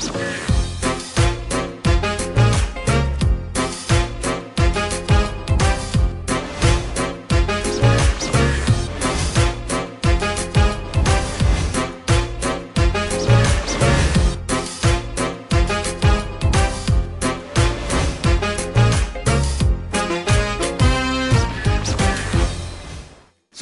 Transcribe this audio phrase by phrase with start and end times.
[0.00, 0.49] Thanks.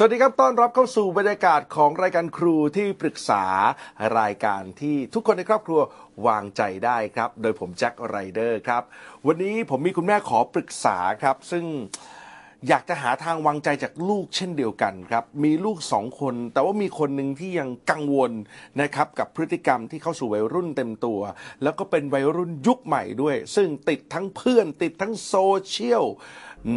[0.01, 3.43] สวัสดีครับ ต้อนรับเข้าสู่บรรยากาศของรายการครูที่ปรึกษา
[4.19, 5.79] รายการที่ทุกคนในครอบครัว
[6.27, 8.83] วางใจได้ครับ โดยผมแจ็คไรเดอร์ครับ
[9.27, 11.65] วันนี้ผมมีคุณแม่ขอปรึกษาครับ ซึ่ง
[12.67, 18.31] อยากจะหาทางวางใจจากลูกเช่นเดียวกันครับ มีลูกสองคน แต่ว่ามีคนหนึ่งที่ยังกังวล
[18.81, 21.19] นะครับกับพฤติกรรมที่เข้าสู่วัยรุ่นเต็มตัว
[21.63, 25.35] แล้วก็เป็นวัยรุ่นยุคใหม่ด้วย ซึ่งติดทั้งเพื่อนติดทั้งโซ
[25.65, 26.05] เชียล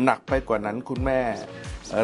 [0.03, 1.23] หนักไปกว่านั้นคุณแม่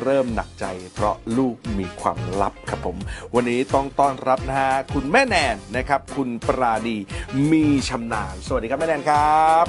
[0.02, 2.96] เริ่มหนักใจ เพราะลูกมีความลับครับผม
[3.34, 6.96] วันนี้ต้องต้อนรับนะฮะคุณแม่แนนนะครับ คุณปราดี
[7.52, 9.66] มีชำนาญ สวัสดีครับแม่แนนครับ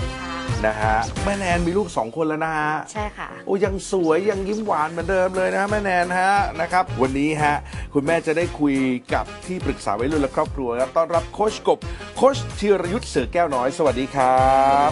[0.67, 7.56] นะฮะแม่แนนมีลูกสองคนแล้วนะฮะใช่ค่ะโอ้ยังสวยยังยิ้มหวานเหมือนเดิมเลยนะแม่แนนฮะนะครับ วันนี้ฮะ
[7.94, 8.76] คุณแม่จะได้คุย
[9.14, 11.80] กับที่ปรึกษาวัยรุ่นและครอบครัวครับต้อนรับโคชกบ
[12.17, 14.50] โคชธีรยุทธ์เสือแก้วน้อยสวัสดีครั
[14.88, 14.89] บ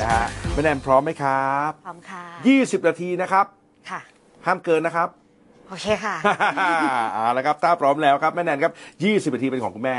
[0.00, 2.24] นะฮะแม่แนนพร้อมไหมครับพร้อมค่ะ
[2.56, 3.46] 20 นาทีนะครับ
[3.90, 4.00] ค่ะ
[4.46, 5.08] ห้ามเกินนะครับ
[5.68, 6.16] โอเคค่ะ
[7.12, 8.72] เอาละครับถ้าพร้อมแล้วครับแม่แนนครับ
[9.30, 9.96] 20นาทีเป็นของคุณแม่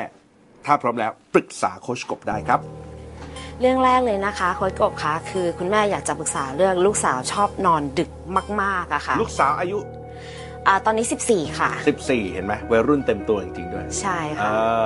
[0.66, 2.60] ถ้าพร้อมแล้วปรึกษาโคชกบได้ครับ
[3.60, 8.12] เรื่องแรกเลยนะคะโค้ชกบคะคือคุณแม่อยากจะปรึกษาเรื่องลูกสาวชอบนอนดึก
[8.62, 9.78] มากๆอะค่ะลูกสาวอายุ
[10.68, 11.72] อ่าตอนนี้ 14 ค่ะ
[12.04, 14.84] 14 เห็นไหมวัยรุ่นเต็มตัวจริงๆด้วยใช่เอค่ะ อ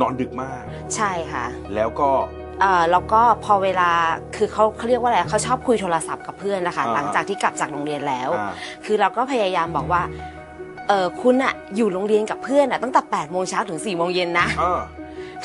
[0.00, 0.62] นอนดึกมาก
[0.96, 2.47] ใช่ค่ะ แล้วก็เอ่อ
[2.90, 3.90] แล้วก็พอเวลา
[4.36, 8.52] คือเขาเขาเรียกว่าอะไรเขาชอบคุยโทรศัพท์กับเพื่อนนะคะ อ่าหลังจากที่กลับจากโรงเรียนแล้ว อ่า
[8.84, 10.02] คือเราก็พยายามบอกว่า
[10.88, 14.80] เออคุณอะอยู่โรงเรียนกับเพื่อนอะตั้งแต่8โมงเช้าถึง4โมงเย็นนะเออ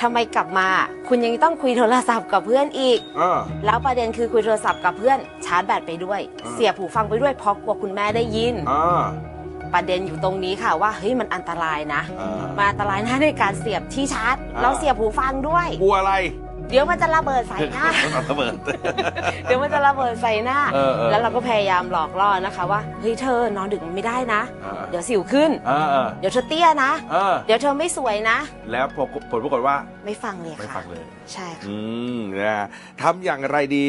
[0.02, 0.68] ทำไมกลับมา
[1.08, 9.02] คุณยังต้องคุยโทรศัพท์กับเพื่อนอีก เออ แล้วประเด็นคือคุยโทรศัพท์กับเพื่อนชาร์จแบตไปด้วย อ่า เสียบหูฟังไปด้วยเพราะกลัวคุณแม่ได้ยิน เออ
[9.74, 16.14] ประเด็นอยู่ตรงนี้ค่ะว่าเฮ้ยมันอันตรายนะ เออ มันอันตรายนะในการเสียบที่ชาร์จ อ่าเราเสียบหูฟังด้วย กลัวอะไร
[16.70, 17.86] เดี๋ยวมันจะระเบิดใส่หน้า
[18.30, 18.54] ระเบิด
[19.44, 28.38] เดี๋ยวมันจะระเบิดใส่หน้า เออเออแล้วเราก็พยายามหลอกล่อนะคะว่าเฮ้ยเธอนอนดึกมันไม่ได้นะ เออ เดี๋ยวสิวขึ้น เออเออเดี๋ยวเธอเตี้ยนะ เออเดี๋ยวเธอไม่สวยนะ
[28.72, 29.76] แล้วผลผลปรากฏว่า
[30.06, 31.04] ไม่ฟังเลยไม่ค่ะ ฟังเลย
[31.34, 31.76] ใช่ค่ะ อื
[32.18, 32.68] มนะฮะ
[33.02, 33.86] ทำอย่างไรดี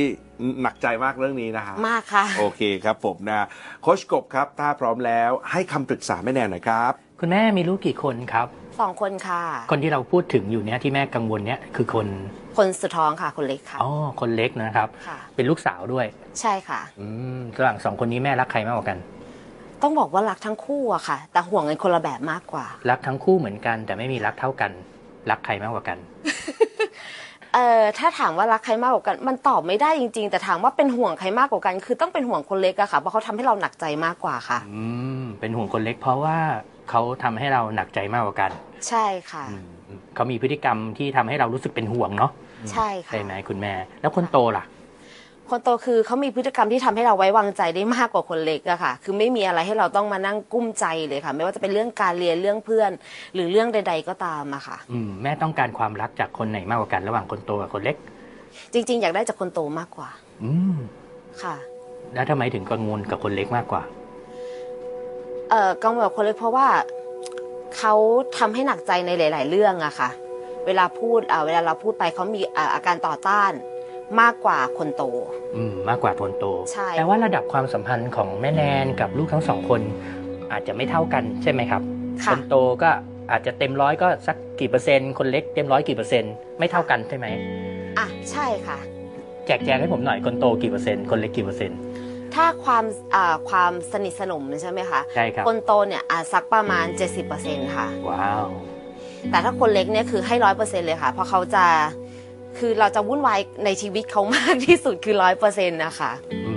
[0.62, 3.46] หนักใจมากเรื่องนี้นะฮะมากค่ะ โอเคครับผมนะ
[3.82, 8.48] โคชกบครับ ถ้าพร้อมแล้วให้คำปรึกษาแม่แนนหน่อยครับ คุณแม่มีลูกกี่คนครับ
[8.80, 12.06] สองคนค่ะ คนที่เราพูดถึงอยู่เนี้ยที่แม่กังวลเนี้ยคือคน
[12.56, 13.90] คนสุดท้องค่ะ คนเล็กค่ะ อ๋อ
[14.20, 16.06] คนเล็กนะครับ ค่ะ เป็นลูกสาวด้วย
[16.40, 17.06] ใช่ค่ะ อื
[17.38, 18.98] มระหว่างสองคนนี้แม่รักใครมากกว่ากัน
[19.82, 24.70] ต้องบอกว่ารักทั้งคู่อะค่ะ แต่ห่วงกันคนละแบบมากกว่า รักทั้งคู่เหมือนกัน แต่ไม่มีรักเท่ากัน
[25.30, 25.98] รักใครมากกว่ากัน
[27.54, 34.82] เอ่อถ้าถามว่ารักใครมากกว่ากัน มันตอบไม่ได้จริง ๆ แต่ถามว่าเป็นห่วงใครมากกว่ากัน คือต้องเป็นห่วงคนเล็กอะค่ะ เพราะเขาทำให้เราหนักใจมากกว่าค่ะ อื
[35.22, 36.38] มเป็นห่วงคนเล็กเพราะว่า
[36.90, 38.50] เขาทำให้เราหนักใจมากกว่ากัน
[38.88, 39.64] ใช่ค่ะอืม
[40.14, 42.30] เขามีพฤติกรรมที่ทำให้เรารู้สึกเป็นห่วงเนาะ
[42.72, 44.64] ใช่ค่ะใช่ไหมคุณแม่ แล้วคนโตล่ะ
[45.50, 52.90] คนโตคือเขามีพฤติกรรมที่ทำให้เราไว้วางใจได้มากกว่าคนเล็กอะค่ะ คือไม่มีอะไรให้เราต้องมานั่งกุ้มใจเลยค่ะ ไม่ว่าจะเป็นเรื่องการเรียนเรื่องเพื่อน
[53.34, 57.96] หรือเรื่องใด ๆ ก็ตามอะค่ะอืมแม่ต้องการความรักจากคนไหนมากกว่ากัน ระหว่างคนโตกับคนเล็ก
[58.72, 60.08] จริง ๆ อยากได้จากคนโตมากกว่า
[60.42, 60.76] อืม
[61.42, 61.54] ค่ะ
[62.14, 66.68] แล้วทำไมถึงกังวลกับคนเล็กมากกว่าเอ่อกังวลกับคนเล็กเพราะว่า
[67.76, 67.94] เขา
[68.38, 70.08] ทำให้หนักใจในหลาย ๆ เรื่องอะค่ะ
[70.66, 73.52] เวลาพูดอ่าเวลาเราพูดไปเขามีอ่าอาการต่อต้าน
[74.20, 75.04] มากกว่าคนโต
[75.56, 79.80] อืมมากกว่าคนโต ใช่ แต่ว่าระดับความสัมพันธ์ของแม่แนนกับลูกทั้งสองคน
[80.52, 81.82] อาจจะไม่เท่ากันใช่ไหมครับ
[82.24, 82.90] ค่ะคนโตก็
[83.30, 87.26] อาจจะเต็มร้อยก็สักกี่เปอร์เซ็นต์ คนเล็กเต็มร้อยกี่เปอร์เซ็นต์ไม่เท่ากันใช่ไหม
[87.98, 88.78] อะใช่ค่ะ
[89.46, 91.78] แจกแจงให้ผมหน่อยคนโตกี่เปอร์เซ็นต์ คนเล็กกี่เปอร์เซ็นต์
[92.34, 92.84] ถ้าความ
[93.14, 96.86] อ่าความสนิทสนมใช่ไหมคะใช่ครับ คนโตเนี่ยอาจสักประมาณ
[97.30, 98.46] 70%ค่ะ ว้าว
[99.30, 101.64] แต่ถ้าคนเล็กเนี่ยคือให้ร้อยเปอร์เซ็นเลยค่ะ เพราะเขาจะ
[102.58, 106.12] คือเราจะวุ่นวายในชีวิตเขามากที่สุดคือร้อยเปอร์เซ็นต์นะคะ
[106.46, 106.52] อื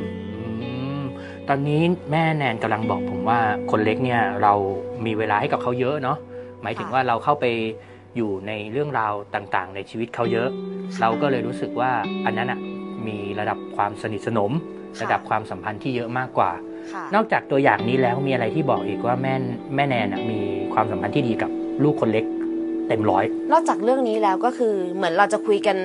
[0.99, 1.01] ม
[1.47, 1.81] ตอนนี้
[2.11, 3.39] แม่แนนกำลังบอกผมว่า
[3.71, 4.53] คนเล็กเนี่ยเรา
[5.05, 6.17] มีเวลาให้กับเขาเยอะเนาะ
[6.61, 7.45] หมายถึงค่ะ ว่าเราเข้าไป
[8.15, 10.49] อยู่ในเรื่องราวต่างๆ ในชีวิตเขาเยอะ
[11.01, 11.91] เราก็เลยรู้สึกว่า
[12.25, 12.59] อันนั้นอะ
[13.07, 16.51] มีระดับความสนิทสนมค่ะ ระดับความสัมพันธ์ที่เยอะมากกว่า
[16.93, 19.33] ค่ะนอกจากตัวอย่างนี้แล้วมีอะไรที่บอกอีกว่าแม่
[19.75, 20.39] แม่แนนน่ะมี
[20.73, 21.51] ความสัมพันธ์ที่ดีกับ
[21.83, 22.25] ลูกคนเล็ก
[22.87, 25.77] เต็มร้อย นอกจากเรื่องนี้แล้วก็คือเหมือนเราจะคุยกัน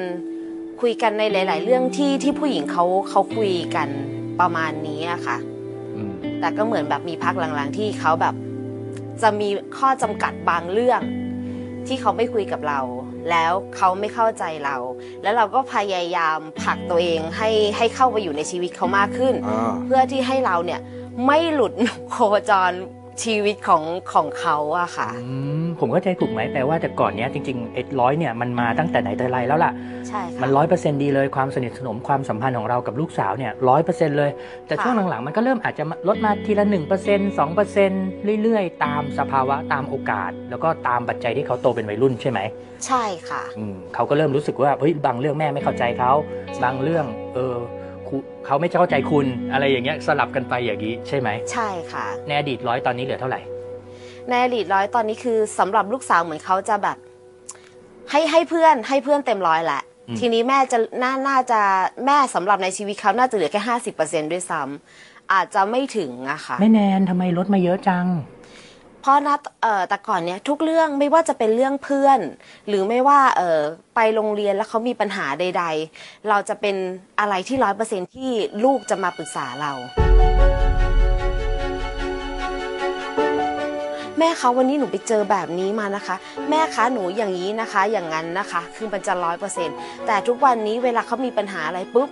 [0.81, 3.89] คุยกันในหลาย ๆ เรื่องที่ที่ผู้หญิงเขาเขาคุยกัน
[4.41, 5.39] ประมาณนี้อะค่ะ
[5.97, 8.35] อืมแต่ก็เหมือนแบบมีพักหลัง ๆ ที่เขาแบบ
[9.23, 9.49] จะมี
[9.79, 11.01] ข้อจำกัดบางเรื่อง
[11.87, 12.81] ที่เขาไม่คุยกับเรา
[13.31, 14.77] แล้วเขาไม่เข้าใจเรา
[15.23, 20.81] แล้วเราก็พยายามผลักตัวเองให้ให้เข้าไปอยู่ในชีวิตเขามากขึ้นอ่าเพื่อที่ให้เราเนี่ย
[21.27, 21.73] ไม่หลุด
[22.11, 22.17] โค
[22.51, 22.73] จร
[23.23, 23.83] ชีวิตของ
[24.13, 29.73] ของเขาอะค่ะ อืมผมเข้าใจถูกไหมแปลว่าแต่ก่อนเนี้ยจริงๆเอ็ดร้อยเนี่ยมันมาตั้งแต่ไหนแต่ไรแล้วล่ะ
[30.09, 34.31] ใช่ค่ะ มันร้อยเปอร์เซ็นต์ดีเลยความสนิทสนมความสัมพันธ์ของเรากับลูกสาวเนี่ยร้อยเปอร์เซ็นต์เลย
[34.67, 38.05] แต่ค่ะช่วงหลังๆมันก็เริ่มอาจจะลดมาทีละหนึ่งเปอร์เซ็นต์สองเปอร์เซ็นต์
[38.43, 42.41] เรื่อยๆ ตามสภาวะตามโอกาส แล้วก็ตามปัจจัยที่เขาโตเป็นวัยรุ่นใช่ไหม
[42.87, 46.13] ใช่ค่ะ อืมเขาก็เริ่มรู้สึกว่าเฮ้ยบางเรื่องแม่ไม่เข้าใจเขา
[46.65, 47.82] บางเรื่องเออคุ
[48.47, 53.41] เขาไม่เข้าใจคุณอะไรอย่างเงี้ยสลับกันไปอย่างนี้ใช่ไหมใช่ค่ะ ในอดีตร้อยตอนนี้เหลือเท่าไหร่
[54.29, 56.97] ในอดีตร้อยตอนนี้คือสำหรับลูกสาวเหมือนเขาจะแบบ
[58.11, 61.61] ให้ให้เพื่อนให้เพื่อนเต็มร้อยแหละอืมทีนี้แม่จะน่าน่าจะ
[62.07, 68.07] แม่สำหรับในชีวิตเขาน่าจะเหลือแค่ห้าสิบเปอร์เซ็นด้วยซ้ำอาจจะไม่ถึงอะค่ะแม่แนนทำไมลดมาเยอะจัง
[69.03, 72.19] เพราะนะเอ่อแต่ก่อนเนี้ยทุกเรื่องไม่ว่าจะเป็นเรื่องเพื่อน
[72.69, 73.61] หรือไม่ว่าเอ่อ
[73.95, 75.65] ไปโรงเรียนแล้วเขามีปัญหาใด
[75.97, 76.77] ๆ เราจะเป็น
[77.21, 78.31] อะไรที่ร้อยเปอร์เซ็นที่
[78.65, 79.73] ลูกจะมาปรึกษาเรา
[84.19, 86.17] แม่คะวันนี้หนูไปเจอแบบนี้มานะคะ
[86.51, 89.69] แม่คะหนูอย่างนี้นะคะ อย่างนั้นนะคะ คือมันจะร้อยเปอร์เซ็น
[90.07, 92.09] แต่ทุกวันนี้เวลาเขามีปัญหาอะไรปุ๊บ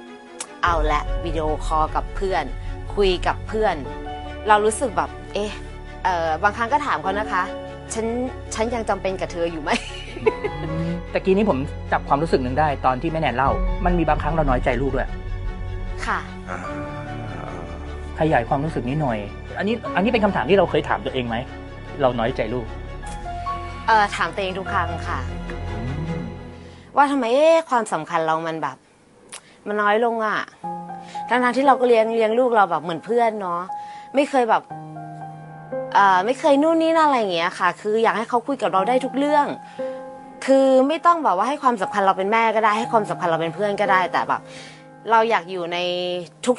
[0.62, 2.44] เอาละวิดีโอคอลกับเพื่อน
[2.94, 3.76] คุยกับเพื่อน
[4.48, 5.52] เรารู้สึกแบบเอ๊ะ
[6.04, 7.42] เอ่อบางครั้งก็ถามเขานะคะ
[7.94, 8.06] ฉัน
[8.54, 9.70] ฉันยังจำเป็นกับเธออยู่ไหม
[11.12, 11.58] ตะกี้นี้ผม
[11.92, 13.50] จับความรู้สึกหนึ่งได้ตอนที่แม่แนนเล่า
[13.84, 15.08] มันมีบางครั้งเราน้อยใจลูกด้วย
[16.06, 16.18] ค่ะ
[16.50, 16.58] อ่า
[18.18, 19.18] ขยายความรู้สึกนี้หน่อย
[19.58, 21.36] อันนี้อันนี้เป็นคำถามที่เราเคยถามตัวเองไหม
[22.00, 22.66] เราน้อยใจลูก
[23.86, 25.20] เอ่อถามตัวเองทุกครั้งค่ะ
[26.96, 28.76] ว่าทำไมเอ๊ะความสำคัญเรามันแบบ
[29.66, 30.38] มันน้อยลงอะ
[31.28, 33.60] ทั้งๆที่เราก็เลี้ยงเลี้ยงลูกเราแบบเหมือนเพื่อนเนาะ
[34.14, 34.89] ไม่เคยแบบเอ่อ
[36.24, 39.46] ไม่เคยนู่นนี่นั่นอะไรอย่างเงี้ยค่ะ คืออยากให้เขาคุยกับเราได้ทุกเรื่อง
[40.46, 44.40] คือไม่ต้องแบบว่าให้ความสำคัญเราเป็นแม่ก็ได้ ให้ความสำคัญเราเป็นเพื่อนก็ได้แต่แบบ
[45.10, 45.78] เราอยากอยู่ใน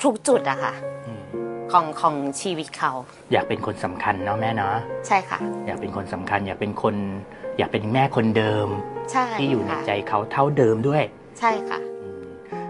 [0.05, 0.73] ทุกๆจุดอะค่ะ
[1.07, 1.23] อืม
[1.71, 2.91] ของของชีวิตเขา
[3.31, 4.75] อยากเป็นคนสำคัญเนาะแม่เนาะ
[5.07, 6.95] ใช่ค่ะ อยากเป็นคนสำคัญ อยากเป็นคน
[7.57, 8.67] อยากเป็นแม่คนเดิม
[9.11, 11.03] ใช่ที่อยู่ในค่ะใจเขาเท่าเดิมด้วย
[11.39, 12.23] ใช่ค่ะ อืม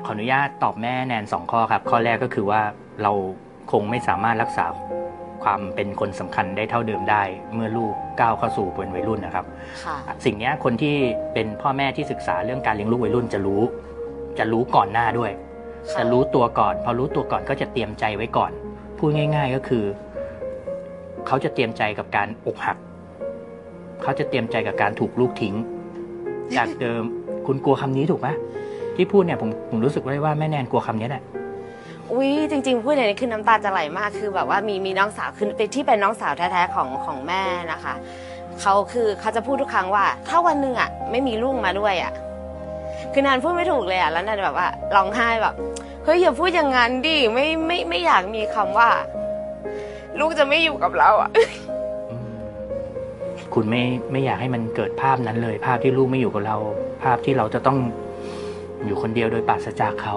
[0.06, 2.62] ขออนุญาตตอบแม่แนนสองข้อครับ ข้อแรกก็คือว่า
[3.04, 3.12] เรา
[3.72, 4.66] คงไม่สามารถรักษา
[5.44, 7.24] ความเป็นคนสำคัญได้เท่าเดิมได้
[7.54, 9.46] เมื่อลูกก้าวเข้าสู่เป็นวัยรุ่นนะครับ
[9.86, 10.96] ค่ะสิ่งเนี้ยคนที่
[11.34, 13.62] เป็นพ่อแม่ที่ศึกษาเรื่องการเลี้ยงลูกวัยรุ่นจะรู้
[14.40, 15.32] จะรู้ก่อนหน้าด้วย
[15.90, 18.52] ค่ะจะรู้ตัวก่อน พอรู้ตัวก่อนก็จะเตรียมใจไว้ก่อน
[18.98, 19.84] พูดง่าย ๆก็คือ
[21.28, 22.78] เขาจะเตรียมใจกับการอกหัก
[24.04, 25.56] เขาจะเตรียมใจกับการถูกลูกทิ้ง
[26.58, 27.04] จากเดิม
[27.48, 28.28] คุณกลัวคำนี้ถูกไหม
[28.96, 31.24] ที่พูดเนี่ยผมผมรู้สึกไว้ว่าแม่แนนกลัวคำนี้แหละ
[32.12, 37.42] อุ้ยจริง ๆ พูดอย่างนี้คือน้ำตาจะไหลมากคือแบบว่ามีมีน้องสาวคือเป็นที่เป็นน้องสาวแท้ๆของของแม่
[37.72, 37.94] นะคะ
[38.62, 42.14] เขาคือเขาจะพูดทุกครั้งว่า ถ้าวันหนึ่งอะไม่มีลูกมาด้วยอะ
[43.14, 45.56] คือนานพูดไม่ถูกเลยอะแล้วนานแบบว่าร้องไห้แบบ
[46.04, 48.90] เฮ้ยอย่าพูดอย่างนั้นดิไม่ไม่ไม่อยากมีคำว่า
[50.20, 51.32] ลูกจะไม่อยู่กับเราอะ
[53.54, 56.58] คุณไม่ไม่อยากให้มันเกิดภาพนั้นเลย ภาพที่ลูกไม่อยู่กับเรา
[57.04, 57.78] ภาพที่เราจะต้อง
[58.86, 60.16] อยู่คนเดียวโดยปราศจากเขา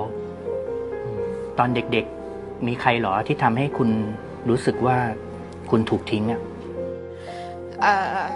[1.58, 3.90] ตอนเด็กๆ มีใครเหรอที่ทำให้คุณ
[4.48, 4.96] รู้สึกว่า
[5.70, 6.40] คุณถูกทิ้งอะ
[7.82, 8.28] เออ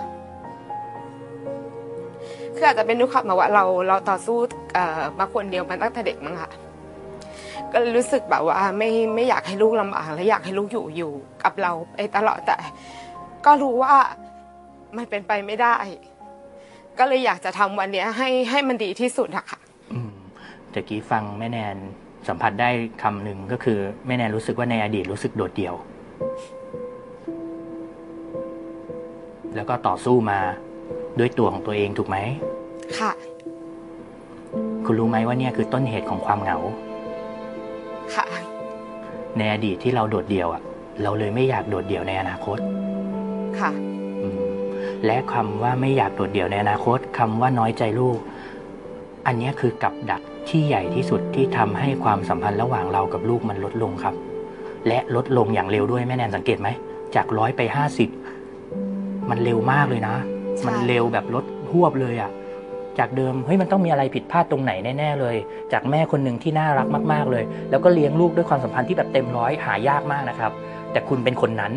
[2.57, 4.39] คืออาจจะเป็นด้วยความแบบว่าเราเราต่อสู้
[4.75, 6.51] เอ่อมาคนเดียวมาตั้งแต่เด็กมั้งค่ะ
[7.73, 12.57] ก็เลยรู้สึกแบบว่าไม่ไม่อยากให้ลูกลำบากและอยากให้ลูกอยู่อยู่กับเราไปตลอดแต่
[13.47, 13.95] ก็รู้ว่า
[14.97, 15.77] มันเป็นไปไม่ได้
[16.99, 19.61] ก็เลยอยากจะทำวันเนี้ยให้ให้มันดีที่สุดอะค่ะ
[19.93, 20.13] อืม
[20.73, 21.77] ตะกี้ฟังแม่แนน
[22.29, 22.71] สัมผัสได้
[23.03, 25.75] คำหนึ่งก็คือ แม่แนนรู้สึกว่าในอดีตรู้สึกโดดเดี่ยว
[29.55, 30.39] แล้วก็ต่อสู้มา
[31.19, 32.17] ด้วยตัวของตัวเองถูกไหม
[32.99, 33.13] ค่ะ
[34.85, 36.59] คุณรู้ไหมว่าเนี่ยคือต้นเหตุของความเหงา
[38.15, 38.27] ค่ะ
[39.39, 40.63] ในอดีตที่เราโดดเดี่ยวอะ
[41.03, 42.59] เราเลยไม่อยากโดดเดี่ยวในอนาคต
[43.61, 43.71] ค่ะ
[44.23, 44.41] อืม
[45.07, 48.19] และคำว่าไม่อยากโดดเดี่ยวในอนาคตคำว่าน้อยใจลูก
[49.27, 54.15] อันเนี้ยคือกับดัก ที่ใหญ่ที่สุดที่ทำให้ความสัมพันธ์ระหว่างเรากับลูกมันลดลงครับ
[54.89, 56.69] และลดลงอย่างเร็วด้วยแม่แนนสังเกตไหม
[57.15, 58.09] จากร้อยไปห้าสิบ
[59.31, 60.15] มันเร็วมากเลยนะ
[60.59, 62.31] ใช่มันเร็วแบบลดหวบเลยอะ
[62.99, 65.37] จากเดิมเฮ้ยมันต้องมีอะไรผิดพลาดตรงไหนแน่ๆเลย
[65.73, 70.53] จากแม่คนหนึ่งที่น่ารักมากๆเลย แล้วก็เลี้ยงลูกด้วยความสัมพันธ์ที่แบบเต็มร้อยหายากมากนะครับ
[70.93, 71.73] แต่คุณเป็นคนนั้น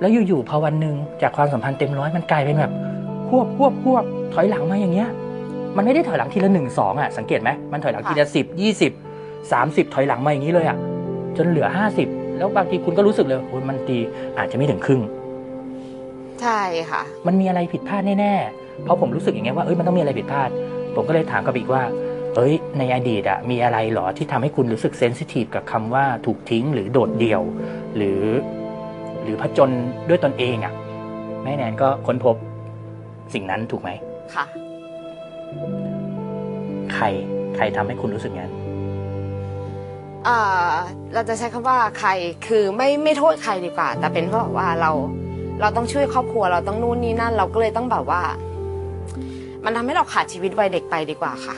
[0.00, 2.72] แล้วอยู่ๆพอวันหนึ่งจากความสัมพันธ์เต็มร้อยมันกลายเป็นแบบ
[3.30, 5.10] หวบหวบหวบถอยหลังมาอย่างเงี้ย
[5.76, 8.92] มันไม่ได้ถอยหลังทีละหนึ่งสองอะสังเกตไหมมันถอยหลังทีละสิบยี่สิบ
[9.52, 10.78] สามสิบถอยหลังมาอย่างนี้เลยอะ
[11.36, 13.98] จนเหลือห้าสิบแล้วบางทีคุณก็รู้สึกเลยโอ้ยมันดี
[14.38, 15.00] อาจจะไม่ถึงครึ่ง
[16.40, 18.34] ใช่ค่ะ มันมีอะไรผิดพลาดแน่
[18.82, 20.48] เพราะผมรู้สึกอย่างเงี้ยว่าเอ้ยมันต้องมีอะไรผิดพลาด
[20.94, 21.82] ผมก็เลยถามกับอีกว่า
[22.36, 27.42] เอ้ยในอดีตอะมีอะไรเหรอที่ทำให้คุณรู้สึกเซนซิทีฟกับคำว่าถูกทิ้งหรือโดดเดี่ยว
[27.96, 28.22] หรือ
[29.22, 29.70] หรือผจญ
[30.08, 30.72] ด้วยตนเองอะ
[31.44, 32.36] แม่แนนก็ค้นพบ
[33.34, 33.90] สิ่งนั้นถูกไหม
[34.34, 34.44] ค่ะ
[36.94, 37.04] ใคร
[37.56, 38.50] ใครทำให้คุณรู้สึกงั้น
[40.24, 40.36] เอ่
[40.68, 40.70] อ
[41.14, 42.10] เราจะใช้คำว่าใคร
[42.46, 44.90] คือไม่ไม่โทษใครดีกว่า แต่เป็นเพราะว่าเรา
[45.60, 48.22] เราต้องช่วยครอบครัวเราต้องนู่นนี่นั่น เราก็เลยต้องแบบว่า
[49.64, 51.56] มันทำให้เราขาดชีวิตวัยเด็กไปดีกว่าค่ะ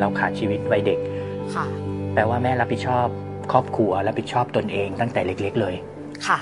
[0.00, 0.98] เราขาดชีวิตวัยเด็ก
[1.54, 1.66] ค่ะ
[2.14, 3.06] แปลว่าแม่รับผิดชอบ
[3.52, 5.74] ครอบครัวรับผิดชอบตนเองตั้งแต่เล็ก ๆ เลย
[6.26, 6.38] ค่ะ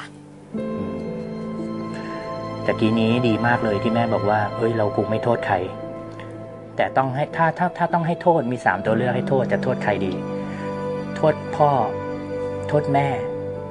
[2.70, 5.56] แต่กี้นี้ดีมากเลยที่แม่บอกว่า เอ้ย เราคงไม่โทษใคร
[6.76, 10.12] แต่ต้องให้ถ้าถ้าถ้าต้องให้โทษมีสามตัวเลือกให้โทษจะโทษใครดี
[11.16, 11.70] โทษพ่อ
[12.68, 13.08] โทษแม่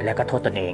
[0.03, 0.73] แล้วก็โทษตนเอง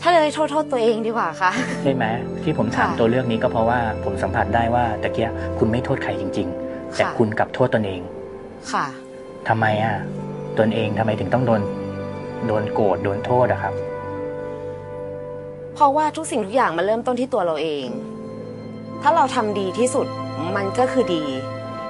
[0.00, 1.52] ถ้าเลยโทษโทษตัวเองดีกว่าค่ะ
[1.82, 2.04] ใช่ไหม
[2.42, 8.00] ที่ผมถามค่ะตัวเลือกนี้ก็เพราะว่าผมสัมผัสได้ว่าตะเกียคุณไม่โทษใครจริง ๆ แต่ค่ะคุณกลับโทษตนเอง
[8.72, 8.86] ค่ะ
[9.48, 9.94] ทำไมอะ
[10.58, 11.62] ตนเองทำไมถึงต้องโดน
[12.46, 13.91] โดนโกรธโดนโทษอะครับเพ
[15.82, 17.86] ราะว่าทุกสิ่งทุกอย่างมันเริ่มต้นที่ตัวเราเอง
[19.02, 20.06] ถ้าเราทำดีที่สุด
[20.56, 21.24] มันก็คือดี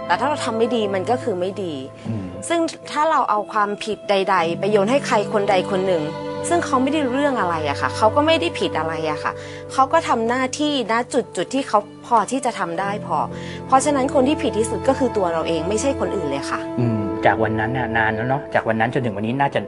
[0.07, 1.75] แต่ถ้าเราทำไม่ดีมันก็คือไม่ดี
[2.09, 2.61] อืมซึ่ง
[2.93, 6.03] ถ้าเราเอาความผิดใด ๆ ไปโยนให้ใครคนใดคนหนึ่ง
[6.49, 9.33] ซึ่งเขาไม่ได้รู้เรื่องอะไรอะค่ะ เขาก็ไม่ได้ผิดอะไรอะค่ะ
[9.73, 13.19] เขาก็ทำหน้าที่ณจุดจุดที่เขาพอที่จะทำได้พอ
[13.67, 19.61] เพราะฉะนั้นคนที่ผิดที่สุดก็คือตัวเราเองไม่ใช่คนอื่นเลยค่ะ อืมจากวันนั้นน่ะนานแล้วเนาะจากวันนั้นจนถึงวันนี้น่าจะ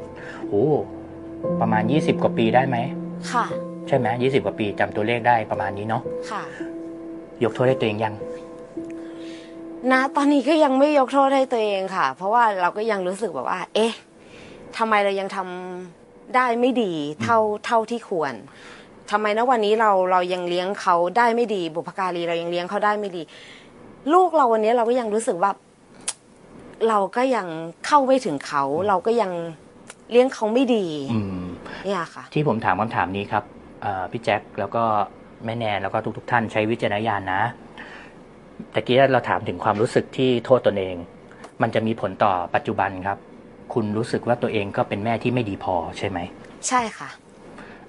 [0.49, 0.64] โอ้
[1.61, 2.76] ประมาณ 20 กว่าปีได้ไหม
[3.33, 3.45] ค่ะ
[3.88, 6.43] ใช่ไหมยี่สิบกว่าปีจำตัวเลขได้ประมาณนี้เนาะค่ะ
[7.45, 8.14] ยกโทษให้ตัวเองยัง
[9.93, 13.93] ณตอนนี้ก็ยังไม่ยกโทษให้ตัวเองค่ะ เพราะว่าเราก็ยังรู้สึกแบบว่า เอ๊ะ
[14.79, 18.35] ทำไมเรายังทำได้ไม่ดีเท่าเท่าที่ควร
[19.11, 23.23] ทำไมณวันนี้เราเรายังเลี้ยงเขาได้ไม่ดี บุพการีเรายังเลี้ยงเขาได้ไม่ดี
[24.12, 25.50] ลูกเราวันนี้เราก็ยังรู้สึกว่า
[26.88, 27.47] เราก็ยัง
[27.87, 29.33] เข้าไม่ถึงเขา เราก็ยัง
[30.11, 31.45] เลี้ยงเขาไม่ดีอืม
[31.85, 33.63] เนี่ยค่ะ ที่ผมถามคำถามนี้ครับเอ่อ
[34.11, 34.85] พี่แจ็คแล้วก็
[35.45, 37.43] แม่แนนแล้วก็ทุกๆทท่านใช้วิจารณญาณนะ
[38.75, 40.97] ตะกี้เราถามถึงความรู้สึกที่โทษตนเอง
[41.62, 43.19] มันจะมีผลต่อปัจจุบันครับ
[43.75, 46.19] คุณรู้สึกว่าตัวเองก็เป็นแม่ที่ไม่ดีพอใช่ไหม
[46.69, 47.09] ใช่ค่ะ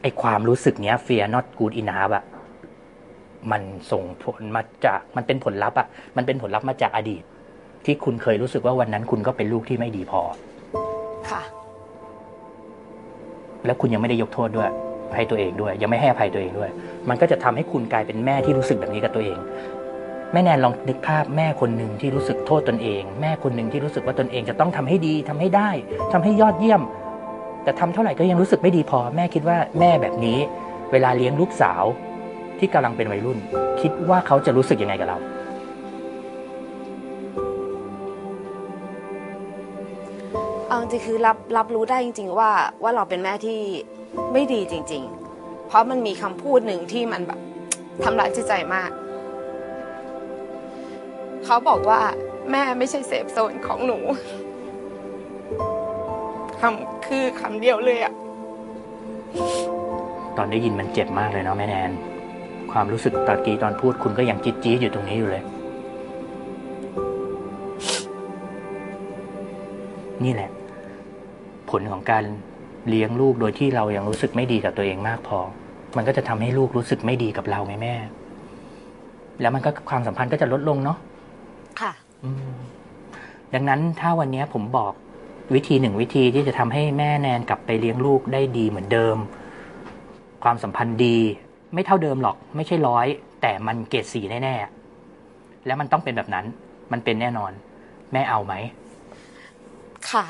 [0.01, 2.23] ไอความรู้สึกเนี้ย fear not good enough อะ
[3.51, 3.61] มัน
[3.91, 5.87] ส่งผลมาจากมันเป็นผลลัพธ์อะ
[6.17, 7.23] มันเป็นผลลัพธ์มาจากอดีต
[7.85, 10.21] ที่คุณเคยรู้สึกว่าวันนั้นคุณก็เป็นลูกที่ไม่ดีพอ
[11.29, 11.41] ค่ะ
[13.65, 14.71] แล้วคุณยังไม่ได้ยกโทษด้วย
[15.15, 16.69] ให้ตัวเองด้วย ยังไม่ให้อภัยตัวเองด้วย
[17.09, 19.37] มันก็จะทำให้คุณกลายเป็นแม่ที่รู้สึกแบบนี้กับตัวเอง
[20.33, 25.69] แม่แนนลองนึกภาพแม่คนหนึ่งที่รู้สึกโทษตนเอง แม่คนหนึ่งที่รู้สึกว่าตนเองจะต้องทำให้ดีทำให้ได้
[26.13, 26.81] ทำให้ยอดเยี่ยม
[27.63, 30.37] แต่ทำเท่าไหร่ก็ยังรู้สึกไม่ดีพอ แม่คิดว่าแม่แบบนี้
[30.91, 31.83] เวลาเลี้ยงลูกสาว
[32.59, 33.37] ที่กำลังเป็นวัยรุ่น
[33.81, 35.17] คิดว่าเขาจะรู้สึกยังไงกับเรา
[40.75, 42.51] เอาจริงคือรับรับรู้ได้จริง ๆ ว่า
[42.83, 43.59] ว่าเราเป็นแม่ที่
[44.33, 45.03] ไม่ดีจริง
[45.35, 47.39] ๆ เพราะมันมีคำพูดหนึ่งที่มันแบบ
[48.03, 48.89] ทำร้ายจิตใจมาก
[51.45, 52.01] เขาบอกว่า
[52.51, 53.97] แม่ไม่ใช่เซฟโซนของหนู
[56.61, 58.13] คำคือคำเดียวเลยอะ
[60.37, 61.91] ตอนได้ยินมันเจ็บมากเลยเนาะแม่แนน
[62.71, 65.43] ความรู้สึกตอนกี้ตอนพูดคุณก็ยังจี๊ดจี๊ดอยู่ตรงนี้อยู่เลย
[70.25, 70.51] นี่แหละ
[71.69, 72.23] ผลของการ
[72.89, 75.39] เลี้ยงลูกโดยที่เรายังรู้สึกไม่ดีกับตัวเองมากพอ
[75.95, 77.95] มันก็จะทำให้ลูกรู้สึกไม่ดีกับเราไงแม่
[79.41, 80.97] แล้วมันก็ความสัมพันธ์ก็จะลดลงเนาะ
[81.81, 81.91] ค่ะ
[82.23, 82.53] อืม
[83.53, 84.93] ดังนั้นถ้าวันนี้ผมบอก
[85.55, 89.17] วิธีหนึ่งวิธีที่จะทำให้แม่แนนกลับไปเลี้ยงลูกได้ดีเหมือนเดิม
[90.43, 91.17] ความสัมพันธ์ดี
[91.73, 93.07] ไม่เท่าเดิมหรอก ไม่ใช่ร้อย
[93.41, 96.45] แต่มันเกรดสีแน่ๆ แล้วมันต้องเป็นแบบนั้น
[96.91, 97.51] มันเป็นแน่นอน
[98.13, 98.53] แม่เอาไหม
[100.11, 100.25] ค่ะ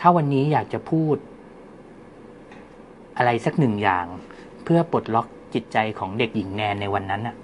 [0.00, 1.16] ถ้าวันนี้อยากจะพูด
[3.16, 4.06] อะไรสักหนึ่งอย่าง
[4.64, 7.36] เพื่อปลดล็อกจิตใจของเด็กหญิงแนนในวันนั้นน่ะ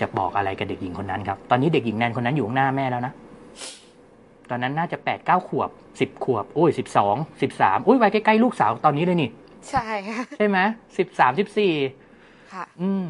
[0.00, 3.12] จะบอกอะไรกับเด็กหญิงคนนั้นครับ ตอนนี้เด็กหญิงแนนคนนั้นอยู่ข้างหน้าแม่แล้วนะ
[4.50, 5.70] ตอนนั้นน่าจะแปดเก้าขวบ
[6.00, 9.30] สิบขวบโอ้ยสิบสองสิบสามโอ้ยวัยใกล้ๆลูกสาวตอนนี้เลยนี่
[9.70, 10.58] ใช่ค่ะใช่ไหม
[10.98, 11.72] สิบสามสิบสี่
[12.52, 13.04] ค่ะ อืม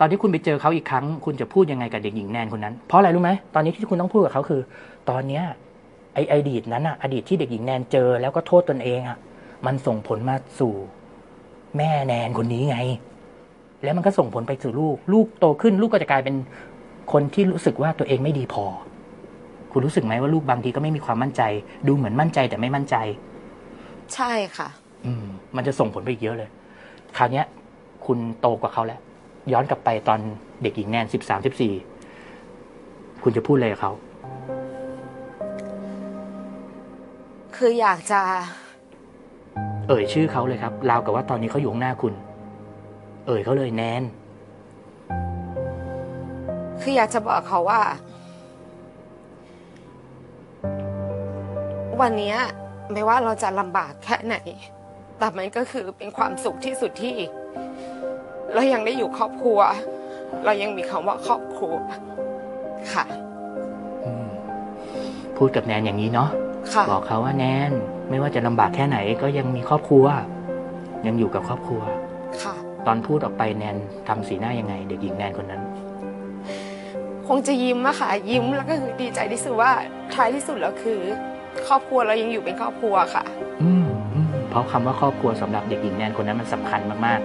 [0.00, 4.60] ตอนที่คุณไปเจอเขาอีกครั้ง คุณจะพูดยังไงกับเด็กหญิงแนนคนนั้น เพราะอะไรรู้ไหมตอนนี้ที่คุณต้องพูดกับเขาคือ
[5.10, 5.44] ตอนเนี้ย
[6.14, 9.18] ไอไออดีตนั้นอะอดีตที่เด็กหญิงแนนเจอ แล้วก็โทษตนเองอะ
[9.66, 10.74] มันส่งผลมาสู่
[11.76, 12.78] แม่แนนคนนี้ไง
[13.82, 16.36] แล้วมันก็ส่งผลไปสู่ลูก ลูกโตขึ้น ลูกก็จะกลายเป็น
[17.12, 18.64] คนที่รู้สึกว่าตัวเองไม่ดีพอ
[19.72, 21.42] คุณรู้สึกไหมว่าลูกบางทีก็ไม่มีความมั่นใจ
[21.86, 22.96] ดูเหมือนมั่นใจแต่ไม่มั่นใจ
[24.14, 24.68] ใช่ค่ะ
[25.06, 25.24] อืม
[25.56, 26.48] มันจะส่งผลไปอีกเยอะเลย
[27.16, 27.46] คราวเนี้ย
[28.06, 29.00] คุณโตกว่าเขาแล้ว
[29.52, 30.20] ย้อนกลับไปตอน
[30.62, 31.72] เด็กหญิงแนนสิบสามสิบสี่
[33.22, 33.92] คุณจะพูดอะไรกับเขา
[37.64, 38.20] คืออยากจะ
[39.88, 42.14] เอ่ยชื่อเขาเลยครับราวกับว่าตอนนี้เขาอยู่ข้างหน้าคุณ
[43.26, 44.02] เอ่ยเขาเลยแนน
[46.80, 47.80] คืออยากจะบอกเขาว่า
[52.00, 52.36] วันเนี้ย
[52.92, 54.36] ไม่ว่าเราจะลำบากแค่ไหน
[55.18, 57.16] แต่มันก็คือเป็นความสุขที่สุดที่
[58.52, 59.60] เรายังได้อยู่ครอบครัว
[60.44, 61.74] เรายังมีคำว่าครอบครัว
[62.92, 63.04] ค่ะ
[64.04, 64.28] อืม
[65.36, 66.30] พูดกับแนนอย่างนี้เนาะ
[66.74, 67.72] ค่ะ บอกเขาว่าแนน
[68.10, 70.04] ไม่ว่าจะลำบากแค่ไหนก็ยังมีครอบครัว
[71.06, 71.80] ยังอยู่กับครอบครัว
[72.42, 72.54] ค่ะ
[72.86, 73.76] ตอนพูดออกไปแนน
[74.08, 75.62] ทำสีหน้ายังไง เด็กหญิงแนนคนนั้น
[77.28, 79.72] คงจะยิ้มอะค่ะ ยิ้มแล้วก็คือดีใจที่สุดว่า
[80.14, 81.00] ท้ายที่สุดแล้วคือ
[81.66, 83.24] ครอบครัวเรายังอยู่เป็นครอบครัวค่ะ
[83.62, 87.20] อืมอืมเพราะคำว่าครอบครัวสำหรับเด็กหญิงแนนคนนั้นมันสำคัญมาก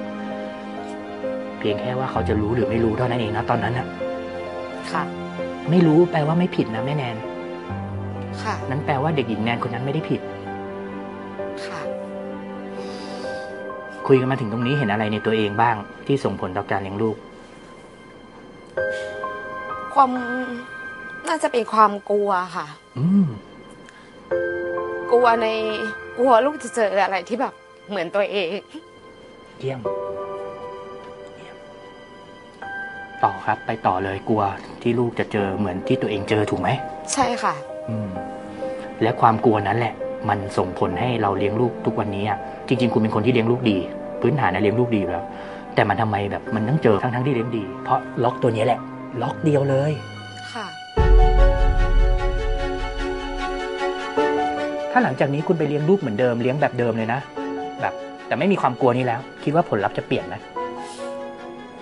[0.78, 3.88] ๆ เพียงแค่ว่าเขาจะรู้หรือไม่รู้เท่านั้นเองนะตอนนั้นอะ
[4.92, 5.04] ค่ะ
[5.70, 7.16] ไม่รู้แปลว่าไม่ผิดนะแม่แนน
[8.44, 10.22] ค่ะ นั้นแปลว่าเด็กหญิงแนนคนนั้นไม่ได้ผิด
[11.68, 11.82] ค่ะ
[14.08, 15.76] คุยกันมาถึงตรงนี้เห็นอะไรในตัวเองบ้าง
[16.08, 17.16] ที่ส่งผลต่อการเลี้ยงลูก
[19.94, 20.10] ความ
[21.28, 23.26] น่าจะเป็นความกลัวค่ะ อืม
[25.12, 25.48] กลัวใน
[26.18, 27.54] กลัวลูกจะเจออะไรที่แบบ
[27.90, 28.50] เหมือนตัวเอง
[29.60, 29.80] เยี่ยม
[31.38, 31.58] เยี่ยม
[33.24, 34.44] ต่อครับ ไปต่อเลยกลัว
[34.82, 36.70] ที่ลูกจะเจอเหมือนที่ตัวเองเจอถูกไหม
[37.14, 37.54] ใช่ค่ะ
[37.90, 38.10] อืม
[39.02, 39.94] และความกลัวนั้นแหละ
[40.30, 42.38] มันส่งผลให้เราเลี้ยงลูกทุกวันนี้อะ
[42.68, 43.78] จริง ๆ คุณเป็นคนที่เลี้ยงลูกดี
[44.22, 45.26] พื้นฐานนะเลี้ยงลูกดีอยู่แล้ว
[45.76, 48.80] แต่มันทำไมแบบมันต้องเจอทั้งทั้งๆที่เลี้ยงดี เพราะล็อกตัวนี้แหละ
[49.22, 49.92] ล็อกเดียวเลย
[50.54, 50.66] ค่ะ
[54.92, 57.20] ถ้าหลังจากนี้คุณไปเลี้ยงลูกเหมือนเดิมเลี้ยงแบบเดิมเลยนะ
[57.82, 57.94] แบบ
[58.28, 60.36] แต่ไม่มีความกลัวนี้แล้ว คิดว่าผลลัพธ์จะเปลี่ยนไหม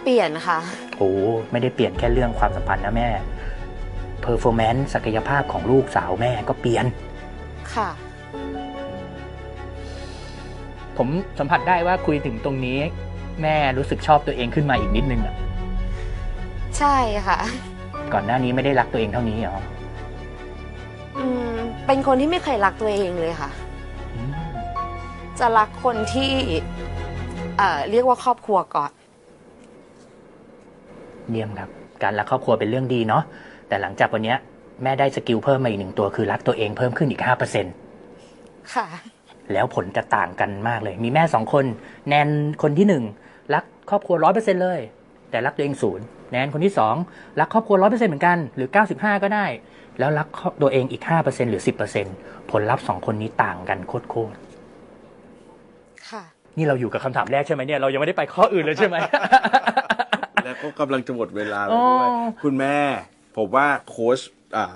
[0.04, 0.60] เปลี่ยนค่ะ
[0.98, 1.10] โอ้
[1.52, 3.08] ไม่ได้เปลี่ยนแค่เรื่องความสัมพันธ์นะแม่
[4.24, 6.86] performance ศักยภาพของลูกสาวแม่ก็เปลี่ยน
[7.74, 7.90] ค่ะ
[10.98, 11.08] ผม
[11.40, 12.80] สัมผัสได้ว่าคุยถึงตรงนี้
[13.42, 15.36] แม่รู้สึกชอบตัวเองขึ้นมาอีกนิดนึงอะ
[16.78, 16.96] ใช่
[17.28, 17.38] ค่ะ
[18.14, 19.58] ก่อนหน้านี้ไม่ได้รักตัวเองเท่านี้เหรอ
[21.18, 21.52] อืม
[21.88, 23.50] เป็นคนที่ไม่เคยรักตัวเองเลยค่ะ
[24.16, 24.32] อืม
[25.40, 26.32] จะรักคนที่
[27.58, 28.92] เอ่อ เรียกว่าครอบครัวก่อน
[31.32, 31.70] เยี่ยมครับ
[32.04, 33.24] การรักครอบครัวเป็นเรื่องดีเนาะ
[33.68, 34.38] แต่หลังจากวันเนี้ย
[34.84, 37.74] แม่ได้ skill เพิ่มมาอีกหนึ่งตัวคือรักตัวเองเพิ่มขึ้นอีกห้าเปอร์เซ็นต์
[38.74, 38.86] ค่ะ
[39.54, 41.66] แล้วผลจะต่างกันมากเลย มีแม่สองคน
[42.08, 42.30] แนน
[42.62, 43.04] คนที่หนึ่ง
[43.54, 44.80] รักครอบครัวร้อยเปอร์เซ็นเลย
[45.32, 46.96] แต่รักตัวเองศูนย์แนนคนที่สอง
[47.40, 49.46] รักครอบครัวร้อยเปอร์เซ็นเหมือนกันหรือเก้าสิบห้าก็ได้
[50.00, 50.28] แล้วรัก
[50.62, 52.06] ตัวเองอีกห้าเปอร์เซ็นหรือสิบเปอร์เซ็น
[52.52, 54.06] ผลลัพธ์สองคนนี้ต่างกันโคตร
[56.10, 58.98] ค่ะๆนี่เราอยู่กับคำถามแรกใช่ไหมเนี่ยเรายังไม่ได้ไปข้ออื่นเลยใช่ไหม
[60.46, 62.10] แล้วก็กำลังจะหมดเวลาแล้วอ๋อด้วย
[62.44, 62.76] คุณแม่
[63.38, 64.20] ผมว่าโค้ช
[64.58, 64.76] อ่า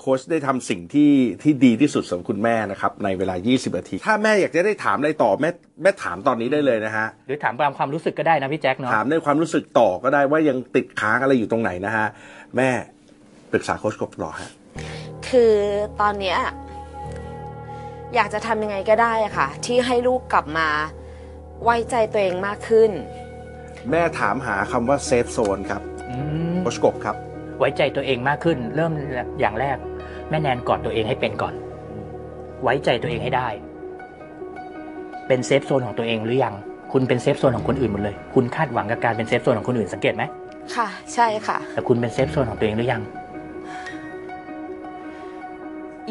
[0.00, 5.50] โค้ชได้ทำสิ่งที่ที่ดีที่สุดสำหรับคุณแม่นะครับ ในเวลา 20 นาที ถ้าแม่อยากจะได้ถามอะไรต่อแม่
[5.82, 12.06] แม่ถามตอนนี้ได้เลยนะฮะ หรือถามตามความรู้สึกก็ได้นะพี่แจ็คเนาะถามในความรู้สึกต่อก็ได้ว่ายังติดค้างอะไรอยู่ตรงไหนนะฮะ
[12.56, 12.70] แม่
[13.52, 14.50] ปรึกษาโค้ชกบต่อฮะ
[15.28, 15.54] คือ
[16.00, 16.38] ตอนเนี้ย
[18.14, 20.68] อยากจะทำยังไงก็ได้อะค่ะ ที่ให้ลูกกลับมา
[21.64, 22.90] ไว้ใจตัวเองมากขึ้น
[23.90, 26.16] แม่ถามหาคำว่า safe zone ครับอื
[26.52, 27.16] มโค้ชกบครับ
[27.58, 28.92] ไว้ใจตัวเองมากขึ้น เริ่ม
[29.40, 29.76] อย่างแรก
[30.30, 31.54] แม่แนนกอดตัวเองให้เป็นก่อน
[32.62, 33.48] ไว้ใจตัวเองให้ได้
[35.28, 36.54] เป็น safe zone ของตัวเองหรือยัง
[36.92, 40.24] คุณเป็น safe zone ของคนอื่นหมดเลย คุณคาดหวังกับการเป็น safe zone ของคนอื่นสังเกตไหม
[40.74, 43.02] ค่ะ ใช่ค่ะ แต่คุณเป็น safe zone ของตัวเองหรือยัง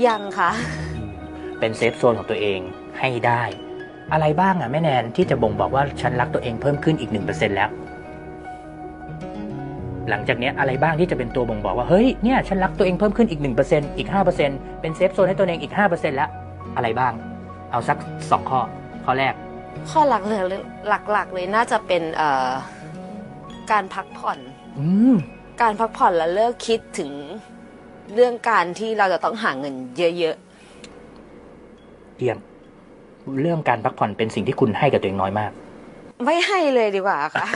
[0.08, 0.52] ยังค่ะ
[1.60, 2.60] เป็น safe zone ของตัวเอง
[3.00, 3.42] ให้ได้
[4.14, 7.70] อะไรบ้างอะแม่แนนที่จะบ่งบอกว่าฉันรักตัวเองเพิ่มขึ้นอีกหนึ่งเปอร์เซ็นแล้ว
[10.10, 14.50] หลังจากเนี้ยอะไรบ้างที่จะเป็นตัวบ่งบอกว่า เฮ้ยเนี่ยฉันรักตัวเองเพิ่มขึ้นอีกหนึ่งเปอร์เซ็นอีกห้าเปอร์เซ็น
[14.82, 16.30] เป็น safe zone ให้ตัวเองอีกห้าเปอร์เซ็นแล้ว
[16.76, 17.14] อะไรบ้าง
[17.72, 17.98] เอาสัก
[18.32, 18.60] สองข้อ
[19.06, 19.34] ข้อแรก
[19.90, 20.42] ข้อหลักเลย
[20.90, 22.50] หลักๆเลยน่าจะเป็นเอ่อ
[23.72, 24.40] การพักผ่อน
[24.80, 25.16] อืม
[25.62, 27.12] การพักผ่อนและเลิกคิดถึง
[28.14, 32.40] เรื่องการที่เราจะต้องหาเงินเยอะเยี่ยม
[33.42, 37.48] เรื่องการพักผ่อนเป็นสิ่งที่คุณให้กับตัวเองน้อยมากๆไม่ให้เลยดีกว่าค่ะ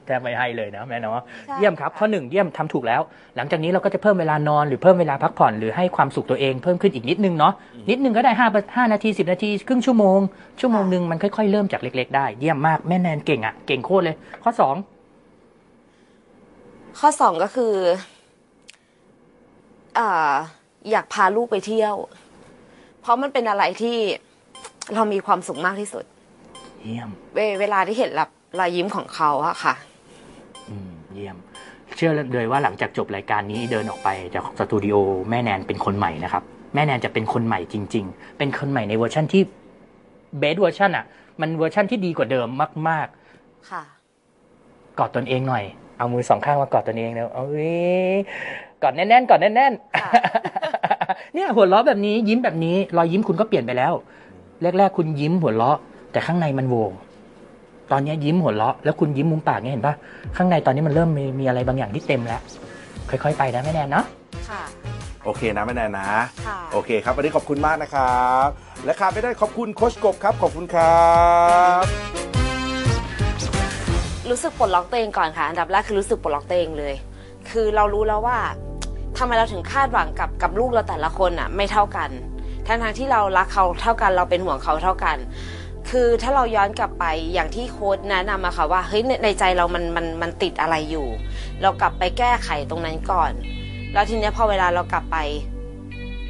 [0.11, 3.01] ทบไม่ให้เลยนะแม่เนาะใช่เยี่ยมครับค่ะข้อหนึ่งเยี่ยมทำถูกแล้ว
[3.35, 7.53] หลังจากนี้เราก็จะเพิ่มเวลานอนหรือเพิ่มเวลาพักผ่อนหรือให้ความสุขตัวเองเพิ่มขึ้นอีกนิดนึงเนาะ
[7.89, 10.19] นิดนึงก็ได้ห้าห้านาทีสิบนาทีครึ่งชั่วโมง
[10.59, 14.75] ชั่วโมงหนึ่งมันค่อยๆ เริ่มจากเล็ก ๆ ได้ เยี่ยมมากแม่แนนเก่งอะ่ะเก่งโคตรเลย ข้อสอง
[16.99, 17.73] ข้อสองก็คือ
[19.97, 20.33] อ่า
[20.91, 21.95] อยากพาลูกไปเที่ยว
[23.01, 23.97] เพราะมันเป็นอะไรที่
[24.93, 26.05] เรามีความสุขมากที่สุด
[26.81, 29.73] เยี่ยม เวเวลาที่เห็นรับรอยยิ้มของเขาอะค่ะ
[31.95, 34.95] เชื่อเลยว่าหลังจากจบรายการนี้เดินออกไปจากสตูดิโอ
[35.29, 36.43] แม่แนนเป็นคนใหม่นะครับ
[36.75, 39.41] แม่แนนจะเป็นคนใหม่จริง ๆ เป็นคนใหม่ในเวอร์ชั่นที่
[40.39, 41.05] best version อะ
[41.41, 42.47] มันเวอร์ชั่นที่ดีกว่าเดิม
[42.87, 43.83] มาก ๆ ค่ะ
[44.99, 45.63] กอดตนเองหน่อย
[45.97, 47.71] เอามือสองข้างมากอดตนเองเนอะเอาเว้
[48.13, 48.17] ย
[48.83, 53.93] กอดแน่นๆกอดแน่นค่ะๆเนี่ยหัวเราะแบบนี้ยิ้มแบบนี้ รอยยิ้มคุณก็เปลี่ยนไปแล้ว
[54.77, 55.77] แรก ๆ คุณยิ้มหัวเราะ
[56.11, 56.75] แต่ข้างในมันโหว
[57.91, 59.93] ตอนนี้ยิ้มหัวเราะแล้วคุณยิ้มมุมปากเนี่ยเห็นปะ
[60.37, 62.41] ข้างในตอนนี้มันเริ่มมีมีอะไรบางอย่างที่เต็มแล้ว
[63.09, 64.05] ค่อยๆ ไปนะแม่แนนเนาะ
[64.49, 64.63] ค่ะ
[65.23, 66.09] โอเคนะแม่แนนนะ
[66.47, 68.47] ค่ะ โอเคครับวันนี้ขอบคุณมากนะครับ
[68.85, 71.05] และขาดไม่ได้ขอบคุณโคชกบครับ ขอบคุณครั
[71.81, 71.83] บ
[74.29, 76.93] รู้สึกปลดล็อกตัวเองก่อนค่ะ อันดับแรกคือรู้สึกปลดล็อกตัวเองเลย
[77.49, 78.37] คือเรารู้แล้วว่า
[79.17, 82.09] ทำไมเราถึงคาดหวังกับกับลูกเราแต่ละคนอะ ไม่เท่ากัน
[82.67, 85.17] ทั้งทางๆที่เรารักเขาเท่ากันเราเป็นห่วงเขาเท่ากัน
[85.91, 91.07] คือถ้าเราย้อนกลับไปอย่างที่โค้ดแนะนำมาค่ะว่าเฮ้ยในใจเรามันมันมันติดอะไรอยู่
[91.61, 93.31] เรากลับไปแก้ไขตรงนั้นก่อน
[93.93, 95.17] แล้วทีเนี้ยพอเวลาเรากลับไป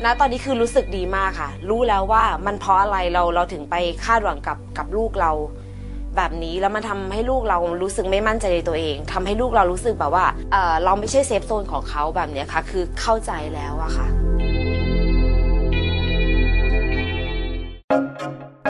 [0.03, 5.31] ณตอนนี้คือรู้สึกดีมากค่ะ รู้แล้วว่ามันเพราะอะไรเราเราถึงไปคาดหวังกับกับลูกเรา
[6.15, 14.07] แบบนี้แล้วมันทำให้ลูกเรารู้สึกไม่มั่นใจในตัวเองทำให้ลูกเรารู้สึกแบบว่าเออเราไม่ใช่เซฟโซนของเขาแบบเนี้ยค่ะ คือเข้าใจแล้วอะค่ะ